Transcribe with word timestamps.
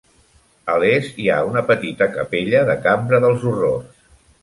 A 0.75 0.77
l'est 0.83 1.19
hi 1.25 1.29
ha 1.29 1.37
una 1.51 1.63
petita 1.69 2.09
capella 2.17 2.65
de 2.73 2.79
"cambra 2.89 3.25
dels 3.27 3.51
horrors". 3.53 4.07